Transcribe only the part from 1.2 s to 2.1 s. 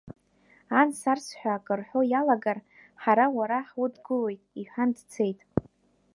ҳәа акы рҳәо